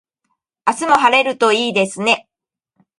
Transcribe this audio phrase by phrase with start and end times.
[0.65, 2.27] 明日も晴れるといいですね。